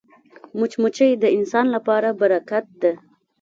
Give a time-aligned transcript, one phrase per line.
[0.59, 2.91] مچمچۍ د انسان لپاره برکت ده